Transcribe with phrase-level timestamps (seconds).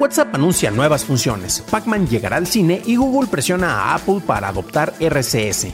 [0.00, 4.94] WhatsApp anuncia nuevas funciones, Pac-Man llegará al cine y Google presiona a Apple para adoptar
[4.98, 5.66] RCS.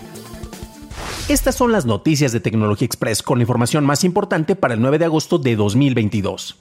[1.28, 4.98] Estas son las noticias de Tecnología Express con la información más importante para el 9
[4.98, 6.58] de agosto de 2022.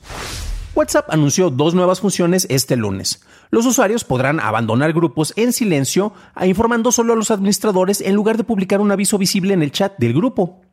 [0.75, 3.23] WhatsApp anunció dos nuevas funciones este lunes.
[3.49, 8.43] Los usuarios podrán abandonar grupos en silencio, informando solo a los administradores en lugar de
[8.43, 10.64] publicar un aviso visible en el chat del grupo.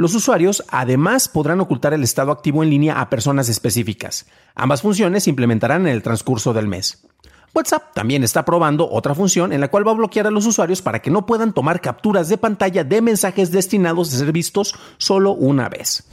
[0.00, 4.24] Los usuarios además podrán ocultar el estado activo en línea a personas específicas.
[4.54, 7.06] Ambas funciones se implementarán en el transcurso del mes.
[7.52, 10.80] WhatsApp también está probando otra función en la cual va a bloquear a los usuarios
[10.80, 15.32] para que no puedan tomar capturas de pantalla de mensajes destinados a ser vistos solo
[15.32, 16.08] una vez.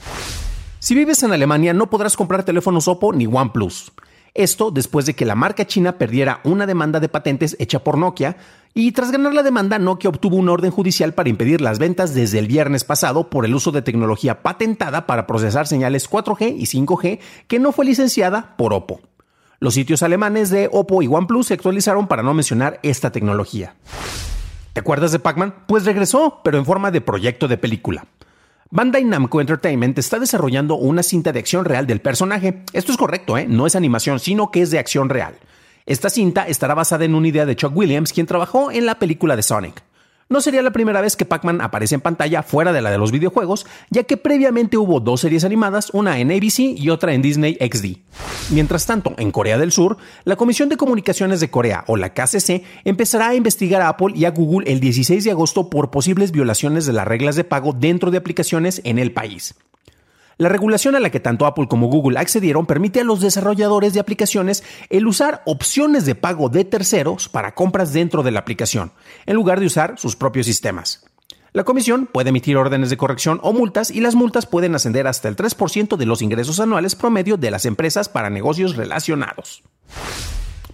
[0.80, 3.90] Si vives en Alemania no podrás comprar teléfonos Oppo ni OnePlus.
[4.34, 8.36] Esto después de que la marca china perdiera una demanda de patentes hecha por Nokia
[8.74, 12.38] y tras ganar la demanda Nokia obtuvo una orden judicial para impedir las ventas desde
[12.38, 17.18] el viernes pasado por el uso de tecnología patentada para procesar señales 4G y 5G
[17.46, 19.00] que no fue licenciada por Oppo.
[19.60, 23.74] Los sitios alemanes de Oppo y OnePlus se actualizaron para no mencionar esta tecnología.
[24.72, 25.64] ¿Te acuerdas de Pac-Man?
[25.66, 28.06] Pues regresó, pero en forma de proyecto de película.
[28.70, 32.64] Bandai Namco Entertainment está desarrollando una cinta de acción real del personaje.
[32.74, 33.46] Esto es correcto, ¿eh?
[33.48, 35.38] no es animación, sino que es de acción real.
[35.86, 39.36] Esta cinta estará basada en una idea de Chuck Williams, quien trabajó en la película
[39.36, 39.82] de Sonic.
[40.30, 43.12] No sería la primera vez que Pac-Man aparece en pantalla fuera de la de los
[43.12, 47.54] videojuegos, ya que previamente hubo dos series animadas, una en ABC y otra en Disney
[47.54, 47.96] XD.
[48.50, 52.62] Mientras tanto, en Corea del Sur, la Comisión de Comunicaciones de Corea, o la KCC,
[52.84, 56.84] empezará a investigar a Apple y a Google el 16 de agosto por posibles violaciones
[56.84, 59.54] de las reglas de pago dentro de aplicaciones en el país.
[60.38, 63.98] La regulación a la que tanto Apple como Google accedieron permite a los desarrolladores de
[63.98, 68.92] aplicaciones el usar opciones de pago de terceros para compras dentro de la aplicación,
[69.26, 71.04] en lugar de usar sus propios sistemas.
[71.52, 75.28] La comisión puede emitir órdenes de corrección o multas y las multas pueden ascender hasta
[75.28, 79.64] el 3% de los ingresos anuales promedio de las empresas para negocios relacionados.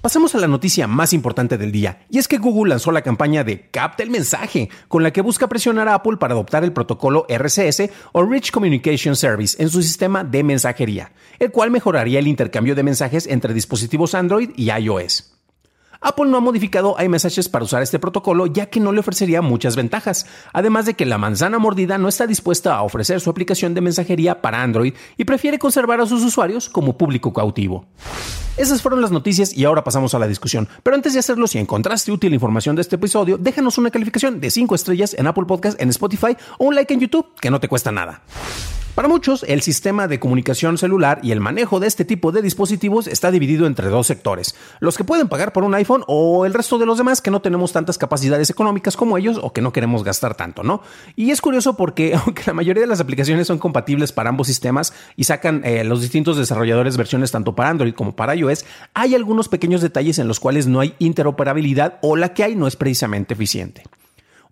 [0.05, 3.43] Pasemos a la noticia más importante del día, y es que Google lanzó la campaña
[3.43, 7.25] de Capta el mensaje, con la que busca presionar a Apple para adoptar el protocolo
[7.27, 12.75] RCS o Rich Communication Service en su sistema de mensajería, el cual mejoraría el intercambio
[12.75, 15.34] de mensajes entre dispositivos Android y iOS.
[16.05, 19.75] Apple no ha modificado iMessages para usar este protocolo ya que no le ofrecería muchas
[19.75, 23.81] ventajas, además de que la manzana mordida no está dispuesta a ofrecer su aplicación de
[23.81, 27.87] mensajería para Android y prefiere conservar a sus usuarios como público cautivo.
[28.59, 30.69] Esas fueron las noticias y ahora pasamos a la discusión.
[30.83, 34.41] Pero antes de hacerlo, si encontraste útil la información de este episodio, déjanos una calificación
[34.41, 37.61] de 5 estrellas en Apple Podcast, en Spotify o un like en YouTube, que no
[37.61, 38.23] te cuesta nada.
[38.95, 43.09] Para muchos, el sistema de comunicación celular y el manejo de este tipo de dispositivos
[43.09, 46.79] está dividido entre dos sectores, los que pueden pagar por un iPhone o el resto
[46.79, 50.05] de los demás que no tenemos tantas capacidades económicas como ellos o que no queremos
[50.05, 50.81] gastar tanto, ¿no?
[51.17, 54.93] Y es curioso porque aunque la mayoría de las aplicaciones son compatibles para ambos sistemas
[55.17, 59.49] y sacan eh, los distintos desarrolladores versiones tanto para Android como para iOS, hay algunos
[59.49, 63.35] pequeños detalles en los cuales no hay interoperabilidad o la que hay no es precisamente
[63.35, 63.83] eficiente.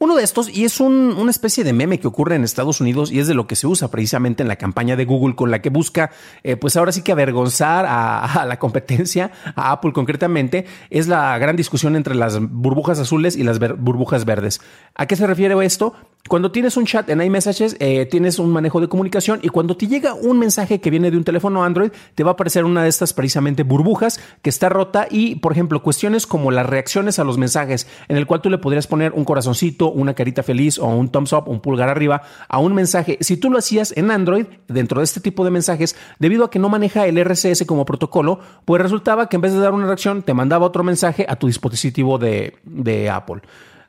[0.02, 3.20] Uno de estos, y es una especie de meme que ocurre en Estados Unidos y
[3.20, 5.70] es de lo que se usa precisamente en la campaña de Google con la que
[5.70, 6.10] busca,
[6.42, 11.54] eh, pues ahora sí que avergonzar a, la competencia, a Apple concretamente, es la gran
[11.54, 14.60] discusión entre las burbujas azules y las burbujas verdes.
[14.96, 15.94] ¿A qué se refiere esto?
[16.28, 19.88] Cuando tienes un chat en iMessages, eh, tienes un manejo de comunicación y cuando te
[19.88, 22.88] llega un mensaje que viene de un teléfono Android, te va a aparecer una de
[22.88, 27.38] estas precisamente burbujas que está rota y, por ejemplo, cuestiones como las reacciones a los
[27.38, 31.08] mensajes, en el cual tú le podrías poner un corazoncito, una carita feliz o un
[31.08, 33.18] thumbs up, un pulgar arriba a un mensaje.
[33.20, 36.60] Si tú lo hacías en Android, dentro de este tipo de mensajes, debido a que
[36.60, 40.22] no maneja el RCS como protocolo, pues resultaba que en vez de dar una reacción,
[40.22, 43.42] te mandaba otro mensaje a tu dispositivo de, de Apple.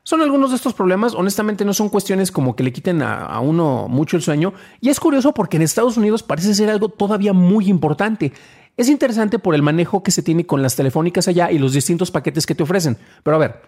[0.06, 3.88] Son algunos de estos problemas, honestamente no son cuestiones como que le quiten a, uno
[3.88, 4.52] mucho el sueño,
[4.82, 8.30] y es curioso porque en Estados Unidos parece ser algo todavía muy importante.
[8.76, 12.10] Es interesante por el manejo que se tiene con las telefónicas allá y los distintos
[12.10, 12.98] paquetes que te ofrecen.
[13.22, 13.62] Pero a ver,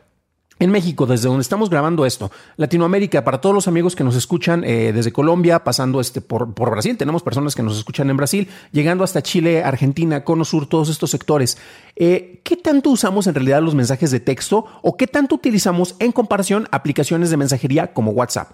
[0.58, 4.64] en México, desde donde estamos grabando esto, Latinoamérica, para todos los amigos que nos escuchan
[4.64, 8.48] eh, desde Colombia, pasando este por, por, Brasil, tenemos personas que nos escuchan en Brasil,
[8.72, 11.58] llegando hasta Chile, Argentina, Cono Sur, todos estos sectores.
[11.94, 16.12] Eh, ¿Qué tanto usamos en realidad los mensajes de texto o qué tanto utilizamos en
[16.12, 18.52] comparación aplicaciones de mensajería como WhatsApp?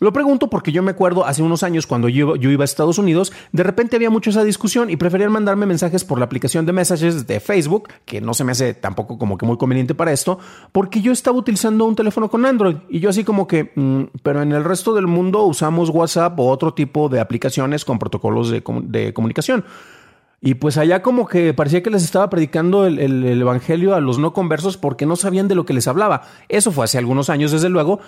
[0.00, 3.32] Lo pregunto porque yo me acuerdo hace unos años cuando yo, iba a Estados Unidos,
[3.50, 7.26] de repente había mucho esa discusión y preferían mandarme mensajes por la aplicación de Messages
[7.26, 10.38] de Facebook, que no se me hace tampoco como que muy conveniente para esto,
[10.70, 14.42] porque yo estaba utilizando un teléfono con Android y yo así como que, mm, pero
[14.42, 18.62] en el resto del mundo usamos WhatsApp o otro tipo de aplicaciones con protocolos de,
[18.84, 19.64] de comunicación.
[20.40, 24.32] Y pues allá como que parecía que les estaba predicando el, evangelio a los no
[24.32, 26.22] conversos porque no sabían de lo que les hablaba.
[26.48, 27.98] Eso fue hace algunos años, desde luego.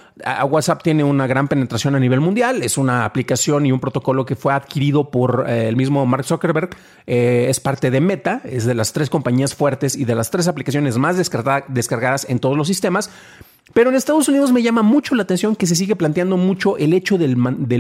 [0.49, 2.62] WhatsApp tiene una gran penetración a nivel mundial.
[2.62, 6.71] Es una aplicación y un protocolo que fue adquirido por eh, el mismo Mark Zuckerberg.
[7.09, 10.47] Eh, es parte de Meta, es de las tres compañías fuertes y de las tres
[10.47, 13.11] aplicaciones más descargadas en todos los sistemas.
[13.73, 16.93] Pero en Estados Unidos me llama mucho la atención que se sigue planteando mucho el
[16.93, 17.37] hecho del,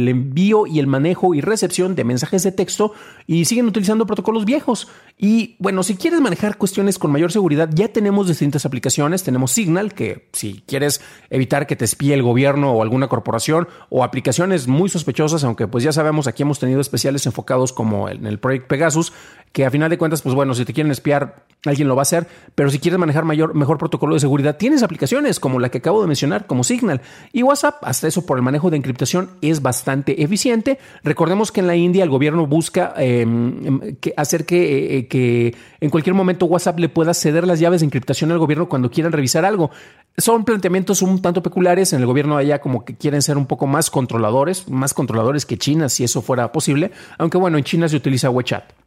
[0.08, 2.92] envío y el manejo y recepción de mensajes de texto
[3.26, 4.86] y siguen utilizando protocolos viejos.
[5.18, 9.24] Y bueno, si quieres manejar cuestiones con mayor seguridad, ya tenemos distintas aplicaciones.
[9.24, 14.04] Tenemos Signal, que si quieres evitar que te espíe el gobierno o alguna corporación, o
[14.04, 18.38] aplicaciones muy sospechosas, aunque pues ya sabemos, aquí hemos tenido especiales enfocados como en el
[18.38, 19.12] Project Pegasus,
[19.52, 22.04] que a final de cuentas, pues bueno, si te quieren espiar, alguien lo va a
[22.04, 22.28] hacer.
[22.54, 26.00] Pero si quieres manejar mayor, mejor protocolo de seguridad, tienes aplicaciones como la que acabo
[26.00, 27.00] de mencionar, como Signal.
[27.32, 30.78] Y WhatsApp, hasta eso por el manejo de encriptación, es bastante eficiente.
[31.02, 35.90] Recordemos que en la India el gobierno busca em, em, hacer que, eh, que en
[35.90, 39.44] cualquier momento WhatsApp le pueda ceder las llaves de encriptación al gobierno cuando quieran revisar
[39.44, 39.70] algo.
[40.16, 41.92] Son planteamientos un tanto peculiares.
[41.92, 45.58] En el gobierno allá como que quieren ser un poco más controladores, más controladores que
[45.58, 46.92] China, si eso fuera posible.
[47.18, 48.79] Aunque bueno, en China se utiliza WeChat.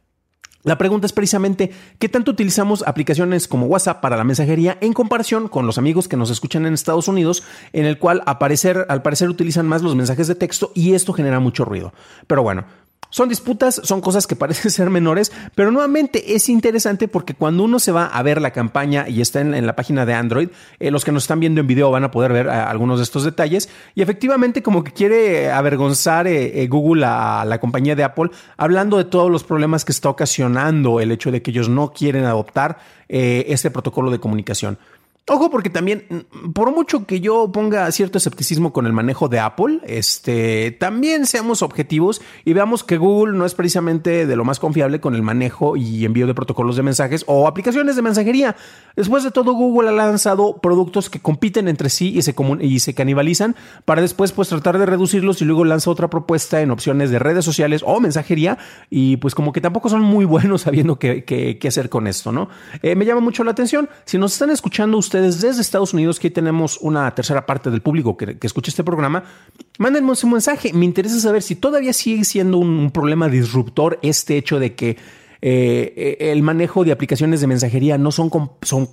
[0.64, 5.48] La pregunta es precisamente, ¿qué tanto utilizamos aplicaciones como WhatsApp para la mensajería en comparación
[5.48, 7.44] con los amigos que nos escuchan en Estados Unidos,
[7.74, 11.66] en el cual al parecer utilizan más los mensajes de texto y esto genera mucho
[11.66, 11.92] ruido?
[12.26, 12.64] Pero bueno,
[13.14, 17.78] son disputas, son cosas que parecen ser menores, pero nuevamente es interesante porque cuando uno
[17.78, 20.48] se va a ver la campaña y está en, la página de Android,
[20.80, 23.04] eh, los que nos están viendo en video van a poder ver eh, algunos de
[23.04, 28.32] estos detalles y efectivamente como que quiere avergonzar eh, Google a la compañía de Apple
[28.56, 32.24] hablando de todos los problemas que está ocasionando el hecho de que ellos no quieren
[32.24, 34.76] adoptar este protocolo de comunicación.
[35.26, 39.38] Ojo, porque también, mm, por mucho que yo ponga cierto escepticismo con el manejo de
[39.38, 44.60] Apple, este, también seamos objetivos y veamos que Google no es precisamente de lo más
[44.60, 48.54] confiable con el manejo y envío de protocolos de mensajes o aplicaciones de mensajería.
[48.96, 52.92] Después de todo, Google ha lanzado productos que compiten entre sí y se, y se
[52.92, 53.56] canibalizan
[53.86, 57.46] para después pues tratar de reducirlos y luego lanza otra propuesta en opciones de redes
[57.46, 58.58] sociales o mensajería
[58.90, 62.50] y pues como que tampoco son muy buenos sabiendo qué, qué, hacer con esto, ¿no?
[62.82, 63.88] Eh, me llama mucho la atención.
[64.04, 67.82] Si nos están escuchando ustedes, ustedes desde Estados Unidos, que tenemos una tercera parte del
[67.82, 69.22] público que, escucha este programa,
[69.78, 70.72] mándenme un mensaje.
[70.72, 74.96] Me interesa saber si todavía sigue siendo un, problema disruptor este hecho de que
[75.46, 78.30] eh, el manejo de aplicaciones de mensajería no son,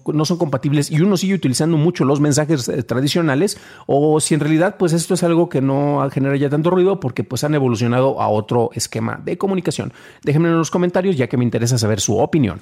[0.07, 3.57] no son compatibles y uno sigue utilizando mucho los mensajes eh, tradicionales
[3.87, 7.23] o si en realidad pues esto es algo que no genera ya tanto ruido porque
[7.23, 9.93] pues han evolucionado a otro esquema de comunicación.
[10.23, 12.59] Déjenme en los comentarios ya que me interesa saber su opinión.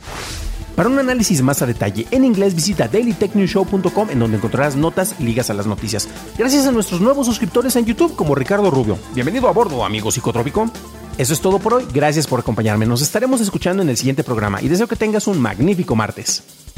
[0.75, 5.50] Para un análisis más a detalle en inglés, visita dailytechnewshow.com en donde encontrarás notas ligas
[5.50, 6.07] a las noticias.
[6.38, 9.00] Gracias a nuestros nuevos suscriptores en YouTube como Ricardo Rubio.
[9.15, 10.71] Bienvenido a bordo, amigo psicotrópico.
[11.19, 11.85] Eso es todo por hoy.
[11.94, 12.85] Gracias por acompañarme.
[12.85, 16.69] Nos estaremos escuchando en el siguiente programa y deseo que tengas un magnífico martes.